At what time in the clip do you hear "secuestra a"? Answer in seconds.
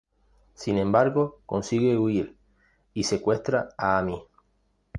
3.03-3.99